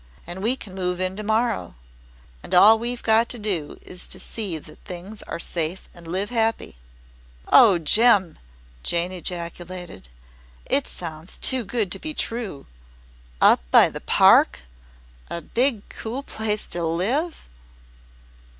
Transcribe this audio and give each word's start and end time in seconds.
And 0.25 0.41
we 0.41 0.55
can 0.55 0.73
move 0.73 0.99
in 0.99 1.15
to 1.17 1.21
morrow. 1.21 1.75
And 2.41 2.55
all 2.55 2.79
we've 2.79 3.03
got 3.03 3.29
to 3.29 3.37
do 3.37 3.77
is 3.83 4.07
to 4.07 4.19
see 4.19 4.57
that 4.57 4.79
things 4.83 5.21
are 5.27 5.37
safe 5.39 5.87
and 5.93 6.07
live 6.07 6.31
happy." 6.31 6.75
"Oh, 7.49 7.77
Jem!" 7.77 8.39
Jane 8.81 9.11
ejaculated. 9.11 10.09
"It 10.65 10.87
sounds 10.87 11.37
too 11.37 11.63
good 11.63 11.91
to 11.91 11.99
be 11.99 12.15
true! 12.15 12.65
Up 13.41 13.61
by 13.69 13.91
the 13.91 14.01
Park! 14.01 14.61
A 15.29 15.39
big 15.39 15.87
cool 15.89 16.23
place 16.23 16.65
to 16.69 16.83
live!" 16.83 17.47